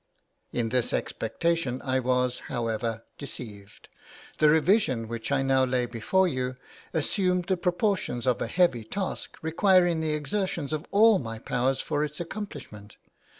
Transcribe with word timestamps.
In 0.51 0.69
this 0.69 0.93
expectation 0.93 1.79
I 1.83 1.99
was, 1.99 2.39
however, 2.49 3.03
deceived; 3.19 3.87
the 4.39 4.49
revision, 4.49 5.07
which 5.07 5.31
I 5.31 5.43
now 5.43 5.63
lay 5.63 5.85
before 5.85 6.27
you, 6.27 6.55
assumed 6.91 7.43
the 7.45 7.55
proportions 7.55 8.25
of 8.25 8.41
a 8.41 8.47
heavy 8.47 8.83
task, 8.83 9.37
requiring 9.43 10.01
the 10.01 10.13
exertions 10.15 10.73
of 10.73 10.87
all 10.89 11.19
my 11.19 11.37
powers 11.37 11.81
for 11.81 12.03
its 12.03 12.19
accomplishment. 12.19 12.97